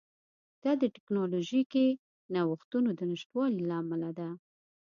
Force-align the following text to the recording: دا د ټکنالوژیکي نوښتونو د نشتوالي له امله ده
دا 0.63 0.71
د 0.81 0.83
ټکنالوژیکي 0.95 1.87
نوښتونو 2.33 2.89
د 2.99 3.01
نشتوالي 3.11 3.61
له 3.69 3.75
امله 3.81 4.09
ده 4.19 4.29